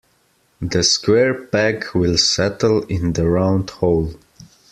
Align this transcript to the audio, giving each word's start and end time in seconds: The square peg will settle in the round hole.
The 0.61 0.81
square 0.81 1.45
peg 1.45 1.85
will 1.93 2.17
settle 2.17 2.81
in 2.87 3.13
the 3.13 3.27
round 3.29 3.69
hole. 3.69 4.15